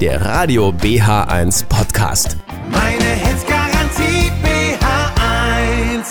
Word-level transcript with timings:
der 0.00 0.24
Radio 0.24 0.70
BH1 0.70 1.66
Podcast. 1.66 2.38
Meine 2.70 3.04
Hits 3.04 3.44
Garantie 3.46 4.32
BH1. 4.42 6.06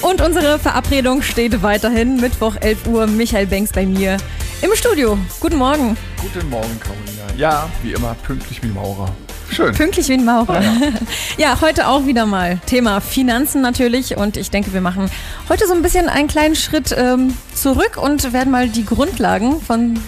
Und 0.00 0.22
unsere 0.22 0.58
Verabredung 0.58 1.20
steht 1.20 1.62
weiterhin. 1.62 2.16
Mittwoch 2.16 2.56
11 2.58 2.86
Uhr, 2.86 3.06
Michael 3.06 3.48
Banks 3.48 3.70
bei 3.72 3.84
mir 3.84 4.16
im 4.62 4.70
Studio. 4.74 5.18
Guten 5.40 5.58
Morgen. 5.58 5.98
Guten 6.22 6.48
Morgen, 6.48 6.80
Carolina. 6.80 7.36
Ja, 7.36 7.68
wie 7.82 7.92
immer, 7.92 8.16
pünktlich 8.22 8.62
wie 8.62 8.68
ein 8.68 8.74
Maurer. 8.74 9.10
Schön. 9.50 9.74
Pünktlich 9.74 10.08
wie 10.08 10.14
ein 10.14 10.24
Maurer. 10.24 10.62
Ja. 11.36 11.60
heute 11.60 11.86
auch 11.86 12.06
wieder 12.06 12.24
mal 12.24 12.58
Thema 12.64 13.02
Finanzen 13.02 13.60
natürlich. 13.60 14.16
Und 14.16 14.38
ich 14.38 14.50
denke, 14.50 14.72
wir 14.72 14.80
machen 14.80 15.10
heute 15.50 15.66
so 15.66 15.74
ein 15.74 15.82
bisschen 15.82 16.08
einen 16.08 16.28
kleinen 16.28 16.56
Schritt 16.56 16.94
ähm, 16.96 17.36
zurück 17.52 17.98
und 18.00 18.32
werden 18.32 18.50
mal 18.50 18.70
die 18.70 18.86
Grundlagen 18.86 19.60
von 19.60 20.00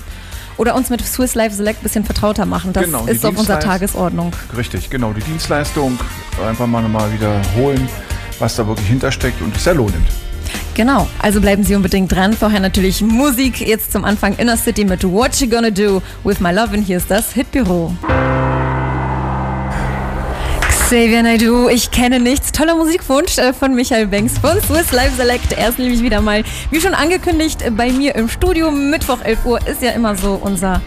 oder 0.63 0.77
uns 0.77 0.91
mit 0.91 1.05
Swiss 1.05 1.35
Life 1.35 1.57
Select 1.57 1.81
ein 1.81 1.83
bisschen 1.83 2.05
vertrauter 2.05 2.47
machen. 2.47 2.73
Das 2.73 2.85
Genau, 2.85 3.05
ist 3.07 3.27
auf 3.27 3.37
unserer 3.37 3.59
Tagesordnung. 3.59 4.31
Richtig, 4.57 4.89
genau. 4.91 5.13
Die 5.13 5.21
Dienstleistung 5.21 5.99
einfach 6.49 6.69
mal 6.69 6.81
nochmal 6.81 7.13
wiederholen, 7.13 7.89
was 8.39 8.55
da 8.55 8.65
wirklich 8.65 8.87
hintersteckt 8.87 9.43
und 9.43 9.57
ist 9.57 9.65
sehr 9.65 9.75
lohnend. 9.75 10.07
Genau, 10.75 11.09
also 11.19 11.41
bleiben 11.41 11.65
Sie 11.65 11.75
unbedingt 11.75 12.13
dran. 12.13 12.33
Vorher 12.33 12.61
natürlich 12.61 13.03
Musik. 13.03 13.61
Jetzt 13.61 13.91
zum 13.91 14.05
Anfang 14.05 14.37
Inner 14.37 14.57
City 14.57 14.85
mit 14.85 15.03
What 15.03 15.35
You 15.41 15.49
Gonna 15.49 15.71
Do 15.71 16.01
with 16.23 16.39
My 16.39 16.53
Love. 16.53 16.77
Und 16.77 16.83
hier 16.83 16.99
ist 16.99 17.11
das 17.11 17.33
Hitbüro. 17.33 17.93
Xavier 20.93 21.23
Naidoo, 21.23 21.71
ich 21.71 21.91
kenne 21.91 22.21
nichts. 22.21 22.53
Toller 22.53 22.77
Musikwunsch 22.77 23.39
äh, 23.39 23.55
von 23.55 23.75
Michael 23.75 24.09
Banks 24.09 24.37
von 24.37 24.61
Swiss 24.61 24.93
Life 24.93 25.17
Select. 25.17 25.55
Er 25.55 25.71
ist 25.71 25.79
nämlich 25.79 26.03
wieder 26.03 26.21
mal, 26.21 26.45
wie 26.71 26.83
schon 26.83 26.93
angekündigt, 26.93 27.65
bei 27.75 27.91
mir 27.91 28.15
im 28.15 28.29
Studio. 28.29 28.71
Mittwoch 28.71 29.23
11 29.23 29.47
Uhr 29.47 29.67
ist 29.67 29.81
ja 29.81 29.93
immer 29.93 30.15
so 30.17 30.35
unser 30.35 30.83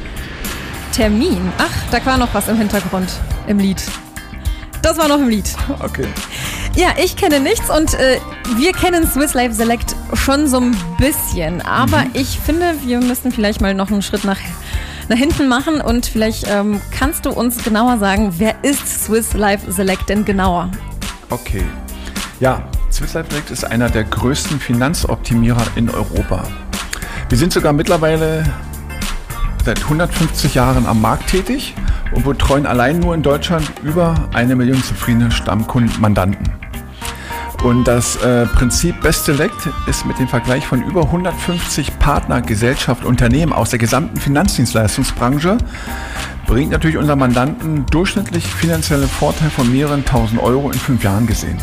Termin. 0.93 1.51
Ach, 1.57 1.71
da 1.89 2.05
war 2.05 2.19
noch 2.19 2.31
was 2.35 2.47
im 2.49 2.57
Hintergrund 2.57 3.09
im 3.47 3.57
Lied. 3.57 3.81
Das 4.83 4.99
war 4.99 5.07
noch 5.07 5.17
im 5.17 5.27
Lied. 5.27 5.49
Okay. 5.79 6.05
Ja, 6.75 6.89
ich 7.03 7.15
kenne 7.15 7.39
nichts 7.39 7.71
und 7.71 7.95
äh, 7.95 8.19
wir 8.57 8.73
kennen 8.73 9.07
Swiss 9.07 9.33
Life 9.33 9.55
Select 9.55 9.95
schon 10.13 10.47
so 10.47 10.59
ein 10.59 10.77
bisschen. 10.99 11.63
Aber 11.63 12.03
ich 12.13 12.39
finde, 12.39 12.75
wir 12.83 12.99
müssen 12.99 13.31
vielleicht 13.31 13.59
mal 13.59 13.73
noch 13.73 13.89
einen 13.89 14.03
Schritt 14.03 14.23
nach, 14.23 14.37
nach 15.09 15.17
hinten 15.17 15.47
machen 15.47 15.81
und 15.81 16.05
vielleicht 16.05 16.45
ähm, 16.49 16.81
kannst 16.91 17.25
du 17.25 17.31
uns 17.31 17.63
genauer 17.63 17.97
sagen, 17.97 18.33
wer 18.37 18.63
ist 18.63 19.05
Swiss 19.05 19.33
Life 19.33 19.71
Select 19.71 20.09
denn 20.09 20.25
genauer? 20.25 20.71
Okay. 21.29 21.63
Ja, 22.39 22.63
Swiss 22.91 23.13
Life 23.13 23.29
Direct 23.29 23.51
ist 23.51 23.63
einer 23.63 23.89
der 23.89 24.03
größten 24.03 24.59
Finanzoptimierer 24.59 25.65
in 25.75 25.89
Europa. 25.89 26.43
Wir 27.29 27.37
sind 27.37 27.53
sogar 27.53 27.73
mittlerweile 27.73 28.43
seit 29.65 29.81
150 29.81 30.53
Jahren 30.55 30.85
am 30.85 31.01
Markt 31.01 31.27
tätig 31.27 31.73
und 32.13 32.23
betreuen 32.23 32.65
allein 32.65 32.99
nur 32.99 33.15
in 33.15 33.23
Deutschland 33.23 33.71
über 33.83 34.29
eine 34.33 34.55
Million 34.55 34.81
zufriedene 34.83 35.31
Stammkunden, 35.31 35.99
Mandanten. 35.99 36.64
Und 37.65 37.85
das 37.85 38.15
äh, 38.17 38.45
Prinzip 38.45 39.01
Best 39.01 39.25
Select 39.25 39.67
ist 39.87 40.05
mit 40.05 40.19
dem 40.19 40.27
Vergleich 40.27 40.67
von 40.67 40.83
über 40.83 41.01
150 41.01 41.97
Partnergesellschaften, 41.97 43.07
Unternehmen 43.07 43.53
aus 43.53 43.71
der 43.71 43.79
gesamten 43.79 44.17
Finanzdienstleistungsbranche 44.17 45.57
bringt 46.45 46.69
natürlich 46.69 46.95
unseren 46.97 47.17
Mandanten 47.17 47.87
durchschnittlich 47.87 48.45
finanzielle 48.45 49.07
Vorteil 49.07 49.49
von 49.49 49.71
mehreren 49.71 50.05
tausend 50.05 50.43
Euro 50.43 50.69
in 50.69 50.77
fünf 50.77 51.03
Jahren 51.03 51.25
gesehen. 51.25 51.57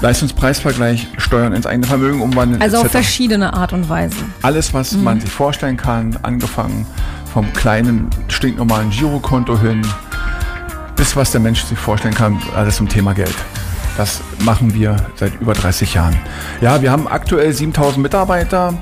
Leistungspreisvergleich, 0.00 1.06
Steuern 1.18 1.52
ins 1.52 1.66
eigene 1.66 1.86
Vermögen 1.86 2.20
umwandeln. 2.20 2.60
Also 2.60 2.78
auf 2.78 2.86
etc. 2.86 2.92
verschiedene 2.94 3.54
Art 3.54 3.72
und 3.72 3.88
Weise. 3.88 4.16
Alles, 4.42 4.74
was 4.74 4.94
man 4.94 5.20
sich 5.20 5.30
vorstellen 5.30 5.76
kann, 5.76 6.18
angefangen 6.22 6.86
vom 7.32 7.52
kleinen, 7.52 8.10
stinknormalen 8.26 8.90
Girokonto 8.90 9.60
hin, 9.60 9.86
bis 10.96 11.14
was 11.14 11.30
der 11.30 11.40
Mensch 11.40 11.62
sich 11.62 11.78
vorstellen 11.78 12.14
kann, 12.14 12.42
alles 12.56 12.78
zum 12.78 12.88
Thema 12.88 13.14
Geld. 13.14 13.36
Das 13.98 14.20
machen 14.44 14.74
wir 14.74 14.96
seit 15.16 15.40
über 15.40 15.54
30 15.54 15.94
Jahren. 15.94 16.16
Ja, 16.60 16.80
wir 16.80 16.92
haben 16.92 17.08
aktuell 17.08 17.52
7000 17.52 18.00
Mitarbeiter, 18.00 18.74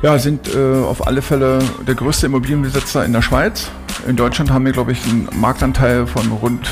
ja, 0.00 0.18
sind 0.18 0.48
äh, 0.54 0.82
auf 0.82 1.06
alle 1.06 1.20
Fälle 1.20 1.58
der 1.86 1.94
größte 1.94 2.26
Immobilienbesitzer 2.26 3.04
in 3.04 3.12
der 3.12 3.20
Schweiz. 3.20 3.70
In 4.08 4.16
Deutschland 4.16 4.50
haben 4.50 4.64
wir, 4.64 4.72
glaube 4.72 4.92
ich, 4.92 5.04
einen 5.04 5.28
Marktanteil 5.34 6.06
von 6.06 6.32
rund 6.32 6.66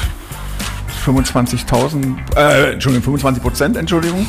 25.000, 1.04 2.16
äh, 2.34 2.72
Entschuldigung, 2.72 3.04
25 3.04 3.43
Prozent, 3.43 3.77
Entschuldigung. 3.77 4.27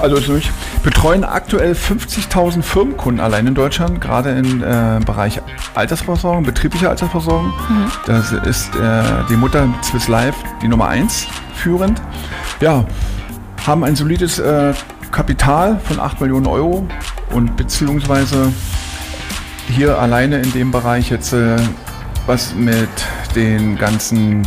Also 0.00 0.20
durch 0.20 0.48
betreuen 0.82 1.24
aktuell 1.24 1.72
50.000 1.72 2.62
Firmenkunden 2.62 3.20
allein 3.20 3.46
in 3.46 3.54
Deutschland, 3.54 4.00
gerade 4.00 4.30
im 4.30 4.62
äh, 4.62 5.00
Bereich 5.04 5.40
Altersversorgung, 5.74 6.44
betriebliche 6.44 6.88
Altersversorgung. 6.88 7.52
Das 8.06 8.32
ist 8.32 8.74
äh, 8.76 9.02
die 9.28 9.36
Mutter 9.36 9.68
Swiss 9.82 10.08
Life, 10.08 10.38
die 10.62 10.68
Nummer 10.68 10.88
1 10.88 11.26
führend. 11.54 12.00
Ja, 12.60 12.84
haben 13.66 13.84
ein 13.84 13.96
solides 13.96 14.38
äh, 14.38 14.72
Kapital 15.10 15.80
von 15.84 16.00
8 16.00 16.20
Millionen 16.20 16.46
Euro 16.46 16.86
und 17.30 17.56
beziehungsweise 17.56 18.52
hier 19.68 19.98
alleine 19.98 20.38
in 20.38 20.52
dem 20.52 20.70
Bereich 20.70 21.10
jetzt 21.10 21.32
äh, 21.32 21.56
was 22.26 22.54
mit 22.54 22.88
den 23.34 23.76
ganzen 23.76 24.46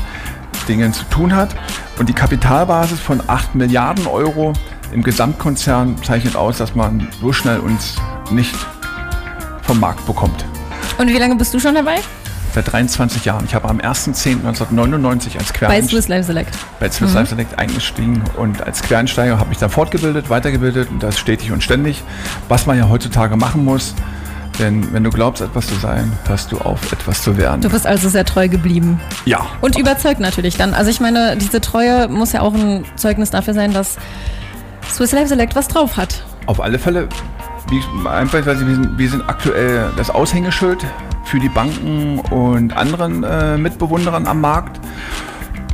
Dingen 0.67 0.93
zu 0.93 1.03
tun 1.05 1.35
hat. 1.35 1.55
Und 1.99 2.09
die 2.09 2.13
Kapitalbasis 2.13 2.99
von 2.99 3.21
8 3.25 3.55
Milliarden 3.55 4.07
Euro 4.07 4.53
im 4.91 5.03
Gesamtkonzern 5.03 6.01
zeichnet 6.03 6.35
aus, 6.35 6.57
dass 6.57 6.75
man 6.75 7.07
so 7.21 7.31
schnell 7.33 7.59
uns 7.59 7.95
nicht 8.31 8.55
vom 9.63 9.79
Markt 9.79 10.05
bekommt. 10.05 10.45
Und 10.97 11.07
wie 11.07 11.17
lange 11.17 11.35
bist 11.35 11.53
du 11.53 11.59
schon 11.59 11.75
dabei? 11.75 11.95
Seit 12.53 12.71
23 12.71 13.25
Jahren. 13.25 13.45
Ich 13.45 13.55
habe 13.55 13.67
am 13.67 13.79
1.10.1999 13.79 15.37
als 15.39 15.51
Bei 15.51 15.57
Quereinsteiger 15.57 15.87
Swiss 15.89 16.07
Life 16.07 16.23
Select. 16.25 16.55
bei 16.79 16.89
Swiss 16.91 17.13
Life 17.13 17.29
Select 17.29 17.57
eingestiegen 17.57 18.21
und 18.37 18.61
als 18.61 18.83
Quereinsteiger 18.83 19.39
habe 19.39 19.51
ich 19.51 19.57
dann 19.57 19.71
fortgebildet, 19.71 20.29
weitergebildet 20.29 20.89
und 20.91 21.01
das 21.01 21.17
stetig 21.17 21.51
und 21.51 21.63
ständig, 21.63 22.03
was 22.49 22.67
man 22.67 22.77
ja 22.77 22.89
heutzutage 22.89 23.35
machen 23.37 23.65
muss. 23.65 23.95
Denn 24.59 24.93
wenn 24.93 25.03
du 25.03 25.09
glaubst, 25.09 25.41
etwas 25.41 25.65
zu 25.65 25.73
sein, 25.75 26.11
hörst 26.27 26.51
du 26.51 26.59
auf, 26.59 26.91
etwas 26.91 27.23
zu 27.23 27.37
werden. 27.37 27.61
Du 27.61 27.69
bist 27.71 27.87
also 27.87 28.07
sehr 28.07 28.23
treu 28.23 28.47
geblieben. 28.47 29.01
ja. 29.25 29.47
Und 29.61 29.75
überzeugt 29.79 30.19
natürlich 30.19 30.55
dann. 30.55 30.75
Also 30.75 30.91
ich 30.91 30.99
meine, 30.99 31.35
diese 31.37 31.59
Treue 31.59 32.07
muss 32.07 32.33
ja 32.33 32.41
auch 32.41 32.53
ein 32.53 32.85
Zeugnis 32.95 33.31
dafür 33.31 33.55
sein, 33.55 33.73
dass 33.73 33.97
Swiss 34.93 35.11
Life 35.11 35.27
Select 35.27 35.55
was 35.55 35.67
drauf 35.67 35.97
hat. 35.97 36.23
Auf 36.45 36.61
alle 36.61 36.77
Fälle, 36.77 37.09
wie, 37.69 37.81
einfach, 38.07 38.45
wir 38.45 38.55
sind, 38.55 38.97
wir 38.97 39.09
sind 39.09 39.27
aktuell 39.27 39.91
das 39.97 40.11
Aushängeschild 40.11 40.85
für 41.25 41.39
die 41.39 41.49
Banken 41.49 42.19
und 42.19 42.77
anderen 42.77 43.23
äh, 43.23 43.57
Mitbewunderern 43.57 44.27
am 44.27 44.41
Markt. 44.41 44.79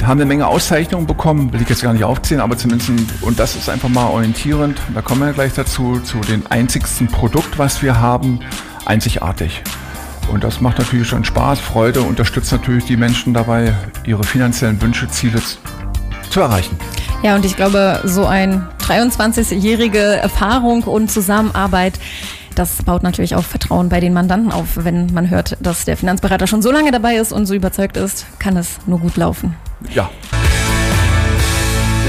Haben 0.02 0.22
eine 0.22 0.26
Menge 0.26 0.48
Auszeichnungen 0.48 1.06
bekommen, 1.06 1.52
will 1.52 1.62
ich 1.62 1.68
jetzt 1.68 1.84
gar 1.84 1.92
nicht 1.92 2.06
aufzählen, 2.06 2.40
aber 2.40 2.56
zumindest, 2.58 2.92
und 3.22 3.38
das 3.38 3.58
ist 3.58 3.70
einfach 3.70 3.90
mal 3.90 4.08
orientierend, 4.08 4.80
da 4.94 5.02
kommen 5.02 5.20
wir 5.20 5.34
gleich 5.34 5.54
dazu, 5.54 6.00
zu 6.00 6.20
dem 6.20 6.44
einzigsten 6.50 7.08
Produkt, 7.08 7.58
was 7.58 7.82
wir 7.82 8.00
haben, 8.00 8.40
einzigartig. 8.86 9.62
Und 10.32 10.46
das 10.46 10.62
macht 10.62 10.78
natürlich 10.78 11.10
schon 11.10 11.26
Spaß, 11.26 11.60
Freude, 11.60 12.02
unterstützt 12.02 12.54
natürlich 12.54 12.86
die 12.86 12.96
Menschen 12.96 13.34
dabei, 13.34 13.74
ihre 14.06 14.24
finanziellen 14.24 14.82
Wünsche, 14.82 15.10
Ziele 15.10 15.42
zu 16.30 16.40
erreichen. 16.40 16.78
Ja, 17.22 17.36
und 17.36 17.44
ich 17.44 17.58
glaube, 17.58 18.00
so 18.06 18.26
ein 18.26 18.66
23-jährige 18.82 20.00
Erfahrung 20.00 20.84
und 20.84 21.12
Zusammenarbeit, 21.12 22.00
das 22.56 22.82
baut 22.84 23.04
natürlich 23.04 23.36
auch 23.36 23.44
Vertrauen 23.44 23.90
bei 23.90 24.00
den 24.00 24.14
Mandanten 24.14 24.54
auf. 24.54 24.68
Wenn 24.76 25.14
man 25.14 25.30
hört, 25.30 25.58
dass 25.60 25.84
der 25.84 25.98
Finanzberater 25.98 26.48
schon 26.48 26.62
so 26.62 26.72
lange 26.72 26.92
dabei 26.92 27.18
ist 27.18 27.34
und 27.34 27.46
so 27.46 27.54
überzeugt 27.54 27.98
ist, 27.98 28.26
kann 28.40 28.56
es 28.56 28.78
nur 28.86 29.00
gut 29.00 29.18
laufen. 29.18 29.56
Ja, 29.94 30.10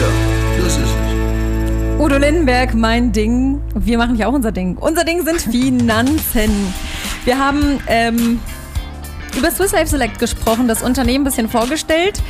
Ja, 0.01 0.63
das 0.63 0.77
ist 0.77 0.81
es. 0.85 2.01
Udo 2.01 2.17
Lindenberg, 2.17 2.75
mein 2.75 3.11
Ding. 3.11 3.61
Wir 3.75 3.99
machen 3.99 4.15
ja 4.15 4.29
auch 4.29 4.33
unser 4.33 4.53
Ding. 4.53 4.77
Unser 4.79 5.05
Ding 5.05 5.25
sind 5.25 5.41
Finanzen. 5.41 6.73
Wir 7.25 7.39
haben 7.39 7.81
ähm, 7.89 8.39
über 9.37 9.51
Swiss 9.51 9.73
Life 9.73 9.89
Select 9.89 10.19
gesprochen, 10.19 10.69
das 10.69 10.83
Unternehmen 10.83 11.23
ein 11.23 11.25
bisschen 11.25 11.49
vorgestellt. 11.49 12.23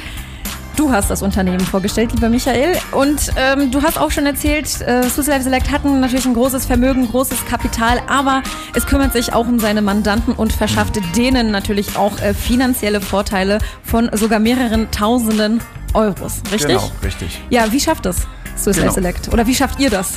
Du 0.81 0.91
hast 0.91 1.11
das 1.11 1.21
Unternehmen 1.21 1.61
vorgestellt, 1.61 2.11
lieber 2.15 2.31
Michael. 2.31 2.75
Und 2.93 3.33
ähm, 3.37 3.71
du 3.71 3.83
hast 3.83 3.99
auch 3.99 4.11
schon 4.11 4.25
erzählt, 4.25 4.81
äh, 4.81 5.03
Swiss 5.03 5.27
Life 5.27 5.43
Select 5.43 5.71
hatten 5.71 6.01
natürlich 6.01 6.25
ein 6.25 6.33
großes 6.33 6.65
Vermögen, 6.65 7.07
großes 7.07 7.45
Kapital, 7.45 8.01
aber 8.07 8.43
es 8.75 8.87
kümmert 8.87 9.13
sich 9.13 9.35
auch 9.35 9.47
um 9.47 9.59
seine 9.59 9.83
Mandanten 9.83 10.33
und 10.33 10.55
verschafft 10.55 10.99
denen 11.15 11.51
natürlich 11.51 11.99
auch 11.99 12.19
äh, 12.21 12.33
finanzielle 12.33 13.03
Vorteile 13.03 13.59
von 13.83 14.09
sogar 14.15 14.39
mehreren 14.39 14.91
Tausenden 14.91 15.61
Euros. 15.93 16.41
Richtig? 16.51 16.69
genau, 16.69 16.91
richtig. 17.05 17.39
Ja, 17.51 17.71
wie 17.71 17.81
schafft 17.81 18.07
das 18.07 18.27
Swiss 18.57 18.79
Life 18.79 18.81
Genau. 18.81 18.93
Select? 18.95 19.29
Oder 19.35 19.47
wie 19.47 19.55
schafft 19.55 19.81
ihr 19.81 19.91
das? 19.91 20.15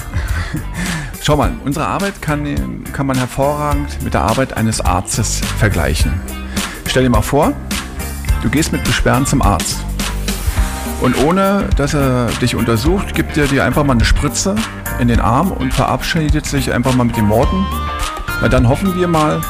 Schau 1.22 1.36
mal, 1.36 1.52
unsere 1.66 1.88
Arbeit 1.88 2.22
kann, 2.22 2.86
kann 2.94 3.06
man 3.06 3.18
hervorragend 3.18 4.02
mit 4.02 4.14
der 4.14 4.22
Arbeit 4.22 4.56
eines 4.56 4.80
Arztes 4.80 5.42
vergleichen. 5.60 6.14
Stell 6.88 7.04
dir 7.04 7.10
mal 7.10 7.22
vor, 7.22 7.52
du 8.44 8.50
gehst 8.50 8.72
mit 8.72 8.86
Beschwerden 8.86 9.26
zum 9.26 9.42
Arzt. 9.42 9.84
Und 11.04 11.22
ohne 11.22 11.68
dass 11.76 11.94
er 11.94 12.28
dich 12.42 12.56
untersucht, 12.56 13.14
gibt 13.14 13.36
er 13.36 13.46
dir 13.48 13.66
einfach 13.66 13.84
mal 13.84 13.92
eine 13.92 14.06
Spritze 14.06 14.56
in 15.00 15.10
den 15.10 15.20
Arm 15.20 15.52
und 15.52 15.74
verabschiedet 15.74 16.46
sich 16.46 16.72
einfach 16.72 16.96
mal 16.96 17.04
mit 17.04 17.18
den 17.18 17.28
Worten, 17.28 17.66
Na, 18.42 18.48
dann 18.48 18.70
hoffen 18.70 18.96
wir 18.96 19.06
mal, 19.10 19.42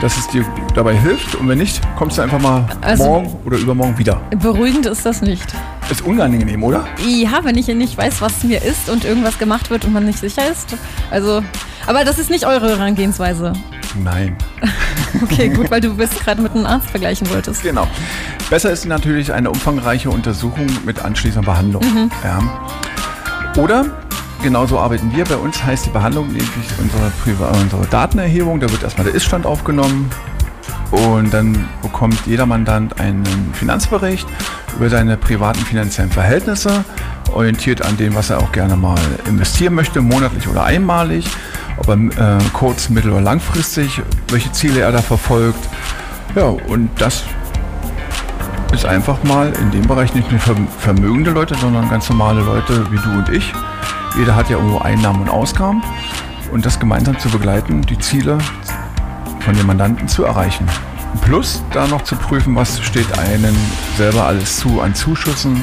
dass 0.00 0.16
es 0.16 0.28
dir 0.28 0.44
dabei 0.76 0.96
hilft. 0.96 1.34
Und 1.34 1.48
wenn 1.48 1.58
nicht, 1.58 1.80
kommst 1.96 2.18
du 2.18 2.22
einfach 2.22 2.40
mal 2.40 2.68
Also- 2.82 3.02
morgen 3.02 3.36
oder 3.44 3.56
übermorgen 3.58 3.98
wieder. 3.98 4.20
Beruhigend 4.38 4.86
ist 4.86 5.04
das 5.04 5.22
nicht. 5.22 5.46
Ist 5.90 6.02
unangenehm, 6.02 6.62
oder? 6.62 6.84
Ja, 7.04 7.40
wenn 7.42 7.58
ich 7.58 7.66
nicht 7.66 7.98
weiß, 7.98 8.20
was 8.20 8.44
mir 8.44 8.62
ist 8.62 8.88
und 8.88 9.04
irgendwas 9.04 9.38
gemacht 9.38 9.70
wird 9.70 9.84
und 9.86 9.92
man 9.92 10.04
nicht 10.06 10.20
sicher 10.20 10.48
ist. 10.48 10.76
Also, 11.10 11.42
aber 11.86 12.04
das 12.04 12.18
ist 12.18 12.30
nicht 12.30 12.46
eure 12.46 12.70
Herangehensweise. 12.70 13.52
Nein. 14.02 14.36
Okay, 15.22 15.48
gut, 15.48 15.70
weil 15.70 15.80
du 15.80 15.96
bist 15.96 16.20
gerade 16.22 16.42
mit 16.42 16.52
einem 16.52 16.66
Arzt 16.66 16.90
vergleichen 16.90 17.30
wolltest. 17.30 17.62
Genau. 17.62 17.86
Besser 18.50 18.70
ist 18.70 18.84
natürlich 18.84 19.32
eine 19.32 19.50
umfangreiche 19.50 20.10
Untersuchung 20.10 20.66
mit 20.84 21.02
anschließender 21.02 21.50
Behandlung. 21.50 22.10
Ja. 22.22 22.38
Oder, 23.56 23.86
genauso 24.42 24.78
arbeiten 24.78 25.10
wir. 25.16 25.24
Bei 25.24 25.36
uns 25.36 25.64
heißt 25.64 25.86
die 25.86 25.90
Behandlung 25.90 26.26
nämlich 26.26 26.46
unsere, 26.78 27.50
unsere 27.62 27.86
Datenerhebung. 27.86 28.60
Da 28.60 28.70
wird 28.70 28.82
erstmal 28.82 29.06
der 29.06 29.14
Ist-Stand 29.14 29.46
aufgenommen. 29.46 30.10
Und 30.90 31.32
dann 31.32 31.66
bekommt 31.82 32.18
jeder 32.26 32.46
Mandant 32.46 33.00
einen 33.00 33.24
Finanzbericht 33.54 34.26
über 34.76 34.88
seine 34.90 35.16
privaten 35.16 35.60
finanziellen 35.60 36.12
Verhältnisse, 36.12 36.84
orientiert 37.32 37.82
an 37.82 37.96
dem, 37.96 38.14
was 38.14 38.30
er 38.30 38.38
auch 38.38 38.52
gerne 38.52 38.76
mal 38.76 38.98
investieren 39.26 39.74
möchte, 39.74 40.00
monatlich 40.00 40.46
oder 40.46 40.64
einmalig, 40.64 41.26
ob 41.78 41.88
er 41.88 41.94
äh, 41.94 42.42
kurz-, 42.52 42.88
mittel- 42.88 43.12
oder 43.12 43.20
langfristig, 43.20 44.02
welche 44.30 44.50
Ziele 44.52 44.80
er 44.80 44.92
da 44.92 45.02
verfolgt. 45.02 45.68
Ja, 46.34 46.44
und 46.44 46.90
das 46.98 47.24
ist 48.72 48.84
einfach 48.84 49.22
mal 49.22 49.52
in 49.60 49.70
dem 49.70 49.86
Bereich 49.86 50.14
nicht 50.14 50.30
nur 50.30 50.40
verm- 50.40 50.68
vermögende 50.78 51.30
Leute, 51.30 51.54
sondern 51.54 51.88
ganz 51.88 52.08
normale 52.08 52.40
Leute 52.40 52.90
wie 52.90 52.98
du 52.98 53.10
und 53.10 53.28
ich. 53.30 53.52
Jeder 54.18 54.34
hat 54.34 54.50
ja 54.50 54.56
irgendwo 54.56 54.78
Einnahmen 54.78 55.22
und 55.22 55.30
Ausgaben. 55.30 55.82
Und 56.52 56.64
das 56.64 56.78
gemeinsam 56.78 57.18
zu 57.18 57.28
begleiten, 57.28 57.82
die 57.82 57.98
Ziele 57.98 58.38
von 59.40 59.54
dem 59.56 59.66
Mandanten 59.66 60.08
zu 60.08 60.24
erreichen. 60.24 60.66
Plus 61.22 61.62
da 61.72 61.86
noch 61.86 62.02
zu 62.02 62.16
prüfen, 62.16 62.54
was 62.54 62.80
steht 62.80 63.18
einem 63.18 63.56
selber 63.96 64.26
alles 64.26 64.58
zu 64.58 64.80
an 64.80 64.94
Zuschüssen, 64.94 65.62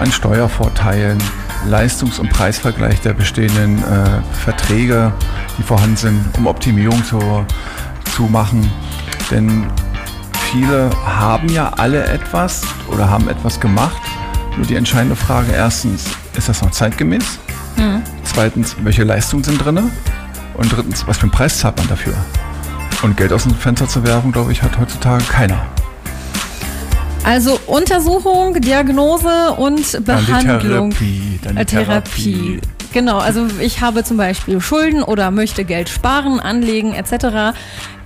an 0.00 0.10
Steuervorteilen, 0.12 1.18
Leistungs- 1.66 2.18
und 2.18 2.30
Preisvergleich 2.30 3.00
der 3.00 3.12
bestehenden 3.12 3.78
äh, 3.78 4.22
Verträge, 4.44 5.12
die 5.58 5.62
vorhanden 5.62 5.96
sind, 5.96 6.24
um 6.38 6.46
Optimierung 6.46 7.04
zu, 7.04 7.20
zu 8.14 8.24
machen. 8.24 8.70
Denn 9.30 9.66
viele 10.50 10.90
haben 11.04 11.48
ja 11.48 11.70
alle 11.76 12.04
etwas 12.04 12.62
oder 12.88 13.08
haben 13.08 13.28
etwas 13.28 13.60
gemacht. 13.60 14.00
Nur 14.56 14.66
die 14.66 14.76
entscheidende 14.76 15.16
Frage 15.16 15.52
erstens, 15.52 16.04
ist 16.36 16.48
das 16.48 16.62
noch 16.62 16.70
zeitgemäß? 16.70 17.38
Zweitens, 18.24 18.76
welche 18.82 19.04
Leistungen 19.04 19.44
sind 19.44 19.64
drin? 19.64 19.90
Und 20.54 20.72
drittens, 20.72 21.06
was 21.06 21.18
für 21.18 21.22
einen 21.22 21.32
Preis 21.32 21.58
zahlt 21.58 21.78
man 21.78 21.88
dafür? 21.88 22.14
Und 23.02 23.16
Geld 23.16 23.32
aus 23.32 23.44
dem 23.44 23.54
Fenster 23.54 23.88
zu 23.88 24.04
werfen, 24.04 24.32
glaube 24.32 24.52
ich, 24.52 24.62
hat 24.62 24.78
heutzutage 24.78 25.24
keiner. 25.24 25.66
Also 27.24 27.58
Untersuchung, 27.66 28.60
Diagnose 28.60 29.52
und 29.56 29.94
Dann 29.94 30.00
die 30.24 30.32
Behandlung. 30.32 30.90
Therapie. 30.90 31.38
Dann 31.42 31.56
die 31.56 31.62
Äh, 31.62 31.64
Therapie. 31.64 32.60
Genau, 32.92 33.18
also 33.18 33.46
ich 33.60 33.80
habe 33.80 34.04
zum 34.04 34.16
Beispiel 34.16 34.60
Schulden 34.60 35.02
oder 35.02 35.30
möchte 35.30 35.64
Geld 35.64 35.88
sparen, 35.88 36.40
anlegen 36.40 36.94
etc. 36.94 37.56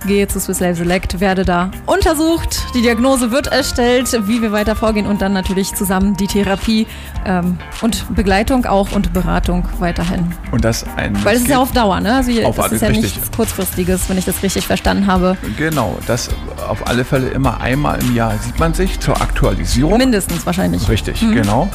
Gehe 0.05 0.27
zu 0.27 0.39
Swiss 0.39 0.59
Life 0.59 0.75
Select, 0.75 1.19
werde 1.19 1.43
da 1.43 1.71
untersucht, 1.85 2.61
die 2.73 2.81
Diagnose 2.81 3.31
wird 3.31 3.47
erstellt, 3.47 4.07
wie 4.27 4.41
wir 4.41 4.51
weiter 4.51 4.75
vorgehen 4.75 5.05
und 5.05 5.21
dann 5.21 5.33
natürlich 5.33 5.73
zusammen 5.73 6.15
die 6.15 6.27
Therapie 6.27 6.87
ähm, 7.25 7.57
und 7.81 8.15
Begleitung 8.15 8.65
auch 8.65 8.91
und 8.91 9.11
Beratung 9.11 9.67
weiterhin. 9.79 10.33
Und 10.51 10.63
das 10.63 10.85
ein. 10.95 11.21
Weil 11.25 11.35
es 11.35 11.41
ist 11.41 11.49
ja 11.49 11.57
auf 11.57 11.71
Dauer, 11.71 11.99
ne? 11.99 12.15
Also 12.15 12.31
Auf 12.43 12.55
das 12.55 12.71
ist 12.71 12.81
ja 12.81 12.87
richtig. 12.87 13.15
nichts 13.15 13.31
kurzfristiges, 13.31 14.07
wenn 14.09 14.17
ich 14.17 14.25
das 14.25 14.41
richtig 14.43 14.67
verstanden 14.67 15.07
habe. 15.07 15.35
Genau, 15.57 15.97
das 16.07 16.29
auf 16.67 16.87
alle 16.87 17.03
Fälle 17.03 17.27
immer 17.29 17.59
einmal 17.59 17.99
im 18.01 18.15
Jahr 18.15 18.37
sieht 18.39 18.59
man 18.59 18.73
sich 18.73 18.99
zur 18.99 19.19
Aktualisierung. 19.19 19.97
Mindestens 19.97 20.45
wahrscheinlich. 20.45 20.87
Richtig, 20.87 21.19
genau. 21.19 21.69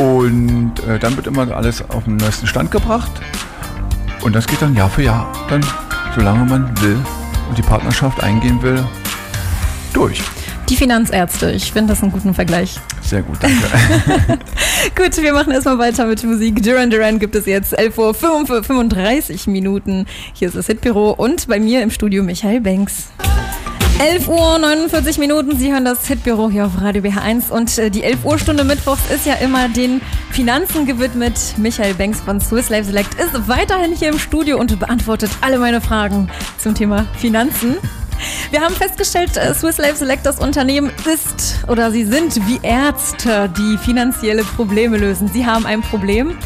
Und 0.00 0.72
äh, 0.88 0.98
dann 0.98 1.14
wird 1.16 1.26
immer 1.26 1.54
alles 1.54 1.84
auf 1.90 2.04
den 2.04 2.16
neuesten 2.16 2.46
Stand 2.46 2.70
gebracht. 2.70 3.12
Und 4.22 4.34
das 4.34 4.46
geht 4.46 4.62
dann 4.62 4.74
Jahr 4.74 4.88
für 4.88 5.02
Jahr, 5.02 5.30
dann 5.50 5.60
solange 6.14 6.46
man 6.46 6.80
will 6.80 6.96
und 7.50 7.58
die 7.58 7.62
Partnerschaft 7.62 8.22
eingehen 8.22 8.62
will, 8.62 8.82
durch. 9.92 10.22
Die 10.70 10.76
Finanzärzte, 10.76 11.50
ich 11.50 11.72
finde 11.72 11.92
das 11.92 12.02
einen 12.02 12.12
guten 12.12 12.32
Vergleich. 12.32 12.80
Sehr 13.02 13.22
gut, 13.22 13.38
danke. 13.40 13.56
Gut, 14.94 15.16
wir 15.20 15.32
machen 15.34 15.52
erstmal 15.52 15.78
weiter 15.78 16.06
mit 16.06 16.22
Musik. 16.24 16.62
Duran 16.62 16.90
Duran 16.90 17.18
gibt 17.18 17.34
es 17.34 17.44
jetzt 17.44 17.76
11 17.76 17.98
Uhr 17.98 18.14
35 18.14 19.48
Minuten. 19.48 20.06
Hier 20.32 20.48
ist 20.48 20.56
das 20.56 20.66
Hitbüro 20.66 21.10
und 21.10 21.48
bei 21.48 21.60
mir 21.60 21.82
im 21.82 21.90
Studio 21.90 22.22
Michael 22.22 22.60
Banks. 22.60 23.08
11 24.00 24.28
Uhr 24.28 24.58
49 24.58 25.18
Minuten, 25.18 25.58
Sie 25.58 25.70
hören 25.70 25.84
das 25.84 26.06
Hitbüro 26.06 26.48
hier 26.48 26.64
auf 26.64 26.80
Radio 26.80 27.02
BH1 27.02 27.50
und 27.50 27.76
äh, 27.76 27.90
die 27.90 28.02
11 28.02 28.24
Uhr 28.24 28.38
Stunde 28.38 28.64
Mittwochs 28.64 29.10
ist 29.14 29.26
ja 29.26 29.34
immer 29.34 29.68
den 29.68 30.00
Finanzen 30.30 30.86
gewidmet. 30.86 31.38
Michael 31.58 31.92
Banks 31.92 32.18
von 32.22 32.40
Swiss 32.40 32.70
Life 32.70 32.86
Select 32.86 33.12
ist 33.20 33.46
weiterhin 33.46 33.92
hier 33.92 34.08
im 34.08 34.18
Studio 34.18 34.58
und 34.58 34.80
beantwortet 34.80 35.30
alle 35.42 35.58
meine 35.58 35.82
Fragen 35.82 36.30
zum 36.56 36.74
Thema 36.74 37.04
Finanzen. 37.18 37.76
Wir 38.50 38.60
haben 38.60 38.74
festgestellt, 38.74 39.36
äh, 39.36 39.54
Swiss 39.54 39.78
Life 39.78 39.96
Select, 39.96 40.26
das 40.26 40.38
Unternehmen 40.38 40.90
ist 41.12 41.64
oder 41.68 41.90
sie 41.90 42.04
sind 42.04 42.36
wie 42.46 42.58
Ärzte, 42.62 43.50
die 43.56 43.78
finanzielle 43.78 44.44
Probleme 44.44 44.96
lösen. 44.96 45.28
Sie 45.28 45.46
haben 45.46 45.66
ein 45.66 45.82
Problem, 45.82 46.36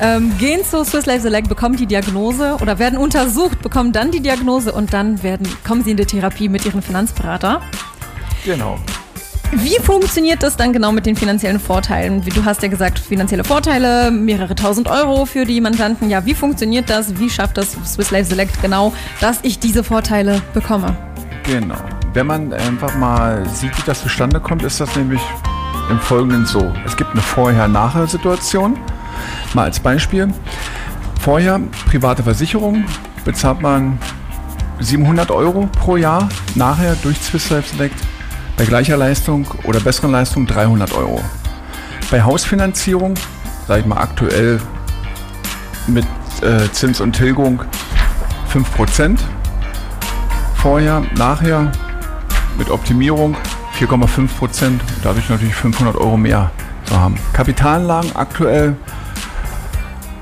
ähm, 0.00 0.36
gehen 0.38 0.64
zu 0.64 0.84
Swiss 0.84 1.06
Life 1.06 1.22
Select, 1.22 1.48
bekommen 1.48 1.76
die 1.76 1.86
Diagnose 1.86 2.56
oder 2.60 2.78
werden 2.78 2.98
untersucht, 2.98 3.62
bekommen 3.62 3.92
dann 3.92 4.10
die 4.10 4.20
Diagnose 4.20 4.72
und 4.72 4.92
dann 4.92 5.22
werden, 5.22 5.48
kommen 5.66 5.84
sie 5.84 5.92
in 5.92 5.96
die 5.96 6.06
Therapie 6.06 6.48
mit 6.48 6.64
ihrem 6.66 6.82
Finanzberater. 6.82 7.60
genau. 8.44 8.78
Wie 9.56 9.76
funktioniert 9.80 10.42
das 10.42 10.56
dann 10.56 10.72
genau 10.72 10.90
mit 10.90 11.06
den 11.06 11.14
finanziellen 11.14 11.60
Vorteilen? 11.60 12.22
Du 12.24 12.44
hast 12.44 12.62
ja 12.62 12.68
gesagt, 12.68 12.98
finanzielle 12.98 13.44
Vorteile, 13.44 14.10
mehrere 14.10 14.56
tausend 14.56 14.88
Euro 14.88 15.26
für 15.26 15.44
die 15.44 15.60
Mandanten. 15.60 16.10
Ja, 16.10 16.26
wie 16.26 16.34
funktioniert 16.34 16.90
das? 16.90 17.20
Wie 17.20 17.30
schafft 17.30 17.56
das 17.56 17.76
Swiss 17.86 18.10
Life 18.10 18.30
Select 18.30 18.60
genau, 18.62 18.92
dass 19.20 19.38
ich 19.42 19.60
diese 19.60 19.84
Vorteile 19.84 20.42
bekomme? 20.54 20.96
Genau. 21.44 21.76
Wenn 22.14 22.26
man 22.26 22.52
einfach 22.52 22.96
mal 22.96 23.46
sieht, 23.48 23.76
wie 23.76 23.82
das 23.84 24.02
zustande 24.02 24.40
kommt, 24.40 24.62
ist 24.62 24.80
das 24.80 24.96
nämlich 24.96 25.20
im 25.90 25.98
Folgenden 26.00 26.46
so. 26.46 26.72
Es 26.86 26.96
gibt 26.96 27.10
eine 27.10 27.20
Vorher-Nachher-Situation. 27.20 28.78
Mal 29.52 29.64
als 29.64 29.78
Beispiel. 29.78 30.32
Vorher, 31.20 31.60
private 31.88 32.22
Versicherung, 32.22 32.84
bezahlt 33.24 33.60
man 33.60 33.98
700 34.80 35.30
Euro 35.30 35.68
pro 35.80 35.96
Jahr. 35.96 36.28
Nachher 36.54 36.96
durch 37.02 37.18
Swiss 37.20 37.50
Life 37.50 37.74
Select 37.74 37.96
bei 38.56 38.64
gleicher 38.64 38.96
Leistung 38.96 39.46
oder 39.64 39.80
besseren 39.80 40.12
Leistung 40.12 40.46
300 40.46 40.92
Euro. 40.92 41.20
Bei 42.10 42.22
Hausfinanzierung, 42.22 43.14
sage 43.66 43.80
ich 43.80 43.86
mal 43.86 43.98
aktuell 43.98 44.60
mit 45.86 46.06
äh, 46.42 46.70
Zins 46.72 47.00
und 47.00 47.12
Tilgung 47.12 47.60
5%. 48.52 49.18
Vorher, 50.64 51.04
nachher 51.18 51.70
mit 52.56 52.70
Optimierung 52.70 53.36
4,5 53.78 54.28
Prozent, 54.38 54.80
dadurch 55.02 55.28
natürlich 55.28 55.54
500 55.54 55.94
Euro 55.94 56.16
mehr 56.16 56.52
zu 56.86 56.98
haben. 56.98 57.16
Kapitalanlagen 57.34 58.16
aktuell 58.16 58.74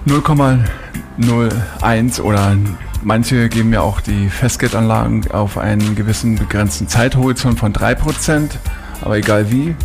0,01 0.04 2.20
oder 2.22 2.56
manche 3.04 3.49
geben 3.50 3.72
ja 3.72 3.82
auch 3.82 4.00
die 4.00 4.28
Festgeldanlagen 4.28 5.30
auf 5.30 5.58
einen 5.58 5.94
gewissen 5.94 6.34
begrenzten 6.34 6.88
Zeithorizont 6.88 7.61
von 7.61 7.72
3 7.72 7.94
Prozent, 7.94 8.58
aber 9.00 9.18
egal 9.18 9.49
wie. 9.52 9.76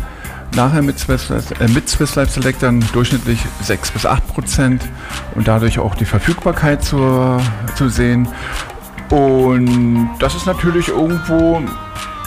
Nachher 0.56 0.82
mit 0.82 0.98
Swiss, 0.98 1.30
äh, 1.30 1.68
mit 1.68 1.88
Swiss 1.88 2.16
Life 2.16 2.32
Select 2.32 2.64
dann 2.64 2.84
durchschnittlich 2.92 3.38
6 3.62 3.92
bis 3.92 4.06
8 4.06 4.26
Prozent 4.26 4.82
und 5.36 5.46
dadurch 5.46 5.78
auch 5.78 5.94
die 5.94 6.04
Verfügbarkeit 6.04 6.82
zu, 6.82 7.40
zu 7.76 7.88
sehen. 7.88 8.26
Und 9.10 10.10
das 10.18 10.34
ist 10.34 10.46
natürlich 10.46 10.88
irgendwo 10.88 11.62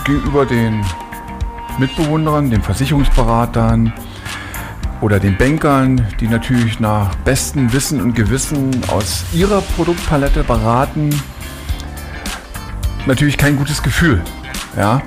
gegenüber 0.06 0.46
den 0.46 0.84
Mitbewunderern, 1.78 2.50
den 2.50 2.62
Versicherungsberatern 2.62 3.94
oder 5.00 5.20
den 5.20 5.38
Bankern, 5.38 6.08
die 6.20 6.28
natürlich 6.28 6.80
nach 6.80 7.14
bestem 7.16 7.72
Wissen 7.74 8.02
und 8.02 8.16
Gewissen 8.16 8.72
aus 8.88 9.24
ihrer 9.34 9.62
Produktpalette 9.62 10.44
beraten, 10.44 11.10
natürlich 13.06 13.38
kein 13.38 13.58
gutes 13.58 13.82
Gefühl. 13.82 14.22
Ja. 14.78 15.02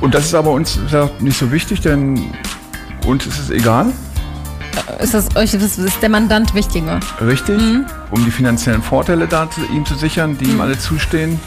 Und 0.00 0.14
das 0.14 0.26
ist 0.26 0.34
aber 0.34 0.50
uns 0.50 0.78
nicht 1.20 1.38
so 1.38 1.50
wichtig, 1.50 1.80
denn 1.80 2.32
uns 3.06 3.26
ist 3.26 3.38
es 3.38 3.50
egal. 3.50 3.92
Ist 5.00 5.14
das 5.14 5.34
euch, 5.36 5.54
ist 5.54 6.02
der 6.02 6.08
Mandant 6.08 6.54
wichtiger? 6.54 7.00
Richtig, 7.20 7.60
um 8.10 8.24
die 8.24 8.30
finanziellen 8.30 8.82
Vorteile 8.82 9.26
da 9.26 9.50
zu, 9.50 9.60
ihm 9.72 9.84
zu 9.84 9.94
sichern, 9.94 10.36
die 10.38 10.46
ihm 10.46 10.60
alle 10.60 10.78
zustehen. 10.78 11.40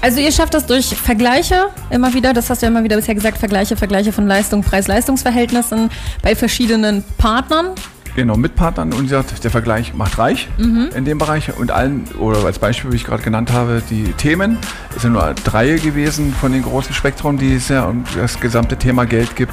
Also 0.00 0.20
ihr 0.20 0.30
schafft 0.30 0.54
das 0.54 0.64
durch 0.64 0.94
Vergleiche 0.94 1.66
immer 1.90 2.14
wieder, 2.14 2.32
das 2.32 2.48
hast 2.48 2.62
du 2.62 2.66
ja 2.66 2.70
immer 2.70 2.84
wieder 2.84 2.96
bisher 2.96 3.14
gesagt, 3.14 3.38
Vergleiche, 3.38 3.76
Vergleiche 3.76 4.12
von 4.12 4.26
Leistung, 4.26 4.62
Preis-Leistungsverhältnissen 4.62 5.90
bei 6.22 6.36
verschiedenen 6.36 7.02
Partnern. 7.18 7.70
Genau, 8.14 8.36
mit 8.36 8.56
Partnern. 8.56 8.92
Und 8.92 9.02
sie 9.02 9.10
sagt, 9.10 9.44
der 9.44 9.50
Vergleich 9.50 9.94
macht 9.94 10.18
reich 10.18 10.48
in 10.58 11.04
dem 11.04 11.18
Bereich. 11.18 11.56
Und 11.56 11.70
allen, 11.70 12.04
oder 12.18 12.44
als 12.44 12.58
Beispiel, 12.58 12.90
wie 12.92 12.96
ich 12.96 13.04
gerade 13.04 13.22
genannt 13.22 13.52
habe, 13.52 13.82
die 13.90 14.12
Themen, 14.12 14.58
es 14.96 15.02
sind 15.02 15.12
nur 15.12 15.34
drei 15.44 15.76
gewesen 15.76 16.32
von 16.32 16.52
den 16.52 16.62
großen 16.62 16.94
Spektrum, 16.94 17.38
die 17.38 17.54
es 17.54 17.68
ja 17.68 17.84
um 17.84 18.04
das 18.16 18.40
gesamte 18.40 18.76
Thema 18.76 19.04
Geld 19.04 19.36
gibt. 19.36 19.52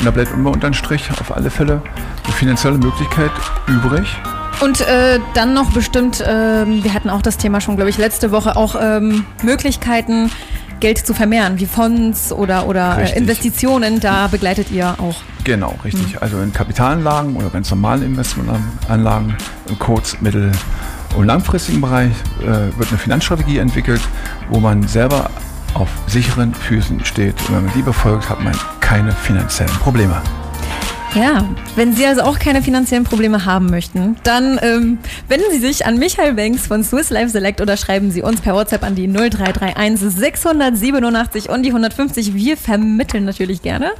Und 0.00 0.06
da 0.06 0.10
bleibt 0.10 0.32
immer 0.32 0.50
unterm 0.50 0.72
Strich 0.72 1.10
auf 1.20 1.36
alle 1.36 1.50
Fälle 1.50 1.82
die 2.26 2.32
finanzielle 2.32 2.78
Möglichkeit 2.78 3.30
übrig. 3.66 4.08
Und 4.60 4.80
äh, 4.80 5.20
dann 5.34 5.52
noch 5.52 5.72
bestimmt, 5.72 6.24
ähm, 6.26 6.82
wir 6.82 6.94
hatten 6.94 7.10
auch 7.10 7.20
das 7.20 7.36
Thema 7.36 7.60
schon, 7.60 7.76
glaube 7.76 7.90
ich, 7.90 7.98
letzte 7.98 8.30
Woche, 8.32 8.56
auch 8.56 8.76
ähm, 8.80 9.26
Möglichkeiten, 9.42 10.30
Geld 10.80 11.06
zu 11.06 11.12
vermehren, 11.12 11.58
wie 11.58 11.66
Fonds 11.66 12.32
oder, 12.32 12.66
oder 12.66 12.92
äh, 12.92 13.02
Richtig. 13.02 13.18
Investitionen. 13.18 14.00
Da 14.00 14.28
begleitet 14.28 14.70
ihr 14.70 14.94
auch. 14.98 15.16
Genau, 15.44 15.76
richtig. 15.84 16.20
Also 16.22 16.40
in 16.40 16.52
Kapitalanlagen 16.52 17.36
oder 17.36 17.50
ganz 17.50 17.70
normalen 17.70 18.02
Investmentanlagen 18.02 19.36
im 19.68 19.78
kurz-, 19.78 20.18
mittel- 20.22 20.52
und 21.16 21.26
langfristigen 21.26 21.82
Bereich 21.82 22.12
äh, 22.40 22.46
wird 22.78 22.88
eine 22.88 22.98
Finanzstrategie 22.98 23.58
entwickelt, 23.58 24.00
wo 24.48 24.60
man 24.60 24.86
selber 24.88 25.28
auf 25.74 25.88
sicheren 26.06 26.54
Füßen 26.54 27.04
steht. 27.04 27.34
Und 27.48 27.56
wenn 27.56 27.64
man 27.66 27.74
die 27.74 27.82
befolgt, 27.82 28.28
hat 28.30 28.42
man 28.42 28.54
keine 28.90 29.12
finanziellen 29.12 29.72
Probleme. 29.74 30.20
Ja, 31.14 31.48
wenn 31.76 31.94
Sie 31.94 32.04
also 32.04 32.22
auch 32.22 32.40
keine 32.40 32.60
finanziellen 32.60 33.04
Probleme 33.04 33.44
haben 33.44 33.66
möchten, 33.66 34.16
dann 34.24 34.58
ähm, 34.62 34.98
wenden 35.28 35.44
Sie 35.52 35.60
sich 35.60 35.86
an 35.86 35.96
Michael 35.96 36.34
Banks 36.34 36.66
von 36.66 36.82
Swiss 36.82 37.08
Life 37.10 37.28
Select 37.28 37.60
oder 37.60 37.76
schreiben 37.76 38.10
Sie 38.10 38.20
uns 38.20 38.40
per 38.40 38.52
WhatsApp 38.52 38.82
an 38.82 38.96
die 38.96 39.06
0331 39.06 40.10
687 40.10 41.48
und 41.50 41.62
die 41.62 41.68
150. 41.68 42.34
Wir 42.34 42.56
vermitteln 42.56 43.24
natürlich 43.24 43.62
gerne. 43.62 43.92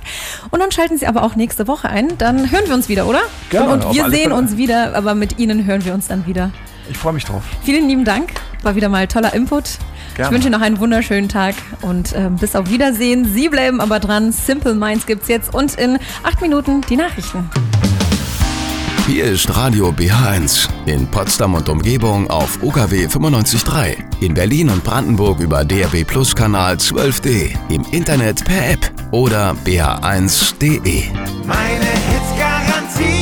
Und 0.50 0.58
dann 0.58 0.72
schalten 0.72 0.98
Sie 0.98 1.06
aber 1.06 1.22
auch 1.22 1.36
nächste 1.36 1.68
Woche 1.68 1.88
ein. 1.88 2.18
Dann 2.18 2.50
hören 2.50 2.64
wir 2.66 2.74
uns 2.74 2.88
wieder, 2.88 3.06
oder? 3.06 3.20
Gerne, 3.50 3.72
und 3.72 3.94
wir 3.94 4.10
sehen 4.10 4.32
uns 4.32 4.56
wieder, 4.56 4.96
aber 4.96 5.14
mit 5.14 5.38
Ihnen 5.38 5.66
hören 5.66 5.84
wir 5.84 5.94
uns 5.94 6.08
dann 6.08 6.26
wieder. 6.26 6.50
Ich 6.90 6.98
freue 6.98 7.12
mich 7.12 7.24
drauf. 7.24 7.44
Vielen 7.62 7.86
lieben 7.86 8.04
Dank. 8.04 8.32
War 8.64 8.74
wieder 8.74 8.88
mal 8.88 9.06
toller 9.06 9.34
Input. 9.34 9.78
Gerne. 10.20 10.28
Ich 10.28 10.34
wünsche 10.34 10.48
Ihnen 10.48 10.60
noch 10.60 10.66
einen 10.66 10.78
wunderschönen 10.78 11.30
Tag 11.30 11.54
und 11.80 12.12
ähm, 12.14 12.36
bis 12.36 12.54
auf 12.54 12.68
Wiedersehen. 12.68 13.24
Sie 13.32 13.48
bleiben 13.48 13.80
aber 13.80 14.00
dran. 14.00 14.32
Simple 14.32 14.74
Minds 14.74 15.06
gibt's 15.06 15.28
jetzt 15.28 15.54
und 15.54 15.76
in 15.76 15.98
acht 16.22 16.42
Minuten 16.42 16.82
die 16.90 16.96
Nachrichten. 16.96 17.48
Hier 19.06 19.24
ist 19.24 19.56
Radio 19.56 19.88
BH1. 19.88 20.68
In 20.84 21.06
Potsdam 21.10 21.54
und 21.54 21.70
Umgebung 21.70 22.28
auf 22.28 22.62
UKW 22.62 23.06
95.3. 23.06 23.96
In 24.20 24.34
Berlin 24.34 24.68
und 24.68 24.84
Brandenburg 24.84 25.40
über 25.40 25.64
DRB 25.64 26.06
Plus 26.06 26.36
Kanal 26.36 26.74
12D. 26.74 27.56
Im 27.70 27.82
Internet 27.90 28.44
per 28.44 28.72
App 28.72 28.92
oder 29.12 29.56
bh1.de. 29.64 31.04
Meine 31.46 31.86
Hits 31.86 32.38
garantiert. 32.38 33.19